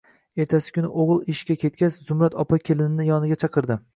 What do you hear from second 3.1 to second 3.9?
yoniga chaqirdi